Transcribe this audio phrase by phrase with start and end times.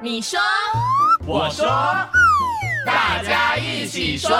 [0.00, 0.38] 你说，
[1.26, 1.66] 我说，
[2.86, 4.30] 大家一起说。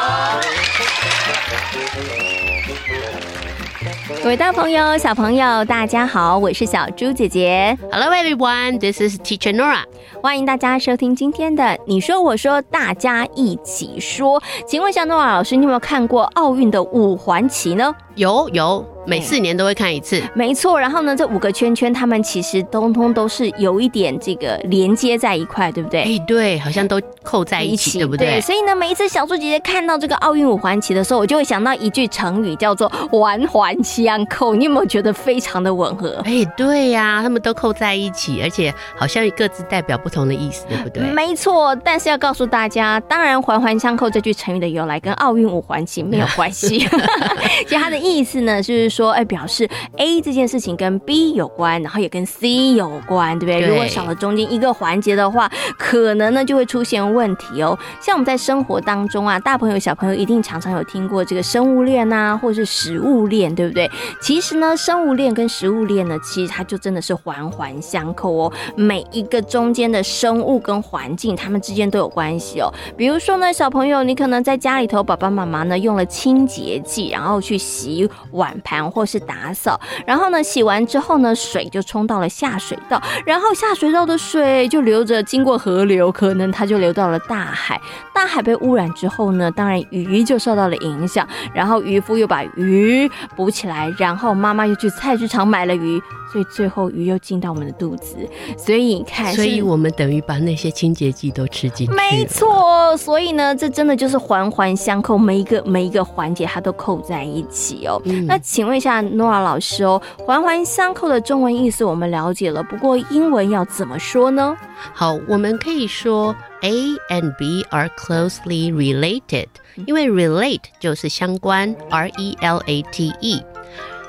[4.23, 7.77] 各位大朋友、小朋友，大家好，我是小猪姐姐。
[7.91, 9.83] Hello everyone, this is Teacher Nora.
[10.23, 14.41] 欢迎大家收听今天的“你说我说，大家一起说”。
[14.67, 17.95] 请问一下，诺瓦老师，你有没有看过奥运的五环旗呢？
[18.15, 20.23] 有有，每四年都会看一次。
[20.35, 26.03] 没错，然后呢，这五个圈圈，它们其实通通都是有一点这个连接在一块，对不对？
[26.03, 28.41] 哎，对，好像都扣在一起，对不对？
[28.41, 34.55] 所以呢，每一次小猪姐姐看到这个奥运五环旗的时候，我就会想到一句成语，叫做“环环相扣”。
[34.57, 36.23] 你有没有觉得非常的吻合？
[36.25, 41.03] 哎，对呀、他们都扣在一起，而且好像各自代表不同的意思，对不对？
[41.11, 46.87] 没错，但是要告诉大家，当然“环环相扣”这句成语的由来跟奥运五环旗没有关系。
[47.67, 53.61] 其实它的意思呢，就是说，哎，表示 A 这件事情跟 B 有关，然后也跟 C 有关，对不对？
[53.61, 57.77] 对如果少了中间一个环节的话，可能呢就会出现问题哦。
[58.01, 63.91] 像我们在生活当中啊，大朋友小朋友一定常常有听过这个生物链啊，或是食物链，对不对？
[64.21, 68.53] 其实呢，生物链跟食物链呢，其实它就真的是环环相扣哦。
[68.77, 72.73] 每一个中间的生物跟环境，它们之间都有关系哦。
[72.97, 87.81] 比如说呢，小朋友，你可能在家里头，爸爸妈妈呢用了清洁剂，然后去洗碗盘或是打扫，然后呢洗完之后呢，水就冲到了下水道，然后下水道的水就流着经过河流，可能它就流到了大海。
[88.15, 96.01] 大海被污染之后呢，当然鱼就受到了影响，然后渔夫又把鱼捕起来，然后妈妈又去菜市场买了鱼，
[96.33, 98.17] 所以最后鱼又进到我们的肚子。
[98.57, 101.97] 所以你看，所以我们等于把那些清洁剂都吃进去了。
[101.97, 108.01] 没错，所以呢，这真的就是环环相扣，每一个每一个环节它都扣在一起哦。
[108.05, 114.57] 嗯那请问一下诺尔老师哦，环环相扣的中文意思我们了解了，不过英文要怎么说呢？
[114.93, 116.73] 好，我们可以说 A
[117.11, 119.47] and B are closely related，
[119.87, 123.43] 因为 relate 就是相关，R E L A T E。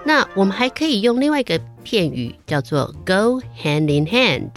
[0.03, 4.49] 那我们还可以用另外一个片语叫做 go hand in hand。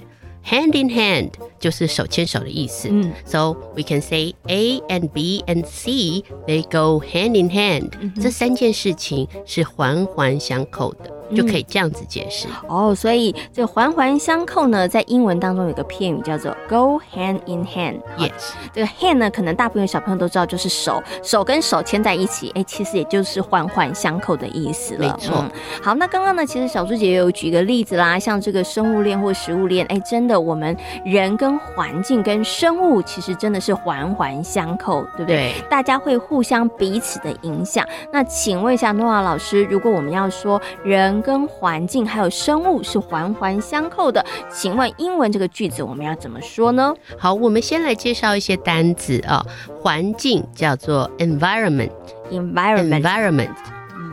[0.44, 2.88] hand in hand 就是手牵手的意思。
[2.90, 12.48] 嗯 So we can say A and B and C they go hand in hand、这三件事情是环环相扣的，就可以这样子解释。
[12.68, 18.00] 哦，所以这环环相扣呢，在英文当中有个片语叫做 go hand in hand。
[18.18, 25.00] Yes，这个 hand 呢，可能大部分小朋友都知道，就是手，手跟手牵在一起，哎，其实也就是环环相扣的意思了。
[25.00, 25.50] 没错嗯
[25.82, 35.52] 好，那刚刚呢，其实小猪姐也有举个例子啦，像这个生物链或食物链，哎，真的，我们人跟环境跟生物其实真的是环环相扣，对不对？
[35.52, 35.52] 对。
[35.68, 37.86] 大家会互相彼此的影响。
[38.12, 46.94] 那请问一下诺亚老师，如果我们要说人跟环境还有生物是环环相扣的，请问英文这个句子我们要怎么说呢？
[47.18, 49.44] 好，我们先来介绍一些单词啊、
[49.80, 51.90] 环境叫做 environment。
[52.30, 53.54] environment environment。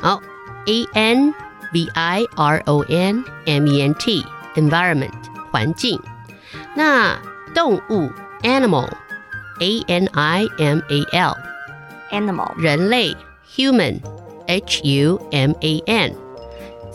[0.01, 0.21] 好
[0.67, 1.33] ，A N
[1.73, 4.23] V I R O N M E N T
[4.55, 5.11] environment
[5.51, 5.99] 环境。
[6.75, 7.17] 那
[7.53, 8.09] 动物
[8.41, 8.87] animal
[9.59, 11.37] A N I M A L
[12.11, 13.15] animal 人类
[13.55, 13.99] human
[14.47, 16.24] H U M A N。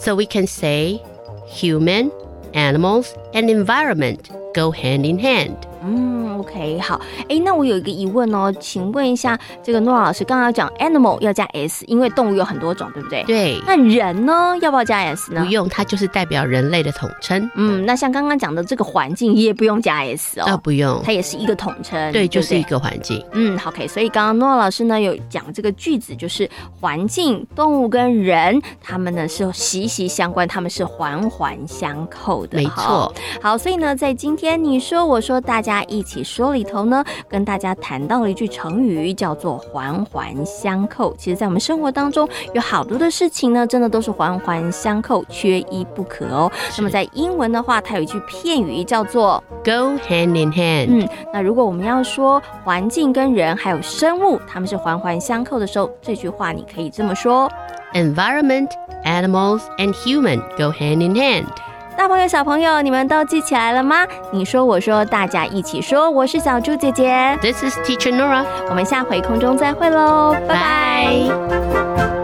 [0.01, 1.03] So we can say
[1.47, 2.11] human,
[2.55, 5.57] animals, and environment go hand in hand.
[5.85, 7.01] 嗯，OK，好。
[7.29, 13.23] 哎，那我有一个疑问哦，请问一下，这个诺老师刚刚讲 animal 要加 s，因为动物有很多种，对不对？。
[13.25, 15.51] 对，那人呢，要不要加 s 呢不？
[15.51, 17.51] 用，它就是代表人类的统称。
[17.55, 22.13] 嗯，那像刚刚讲的这个环境也不用加 s 啊，哦，不用，它也是一个统称。
[22.13, 23.25] 对，不就是一个环境。
[23.33, 26.49] 嗯，OK，所以刚刚诺老师呢有讲这个句子，就是
[26.81, 32.57] 环境、动物跟人，他们呢是息息相关，他们是环环相扣的。
[32.57, 33.13] 没错，
[33.43, 41.13] 好，所以呢，在今天你说我说大家一起说里头呢，跟大家谈到了一句成语，叫做环环相扣。
[41.19, 46.51] 其实，在我们生活当中，有好多的事情呢，真的都是环环相扣，缺一不可哦。
[46.79, 50.87] 那么在英文的话，它有一句片语叫做 Go hand in hand。
[50.89, 57.51] 嗯，那如果我们要说环境跟人还有生物，它们是环环相扣的时候，这句话你可以这么说。
[57.93, 58.71] Environment,
[59.05, 61.47] animals, and human go hand in hand.
[61.97, 64.07] 大朋友、小朋友，你们都记起来了吗？
[64.31, 66.11] 你说，我说，大家一起说。
[66.11, 68.45] 我是小猪姐姐，This is Teacher Nora.
[68.69, 72.20] 我们下回空中再会喽，拜拜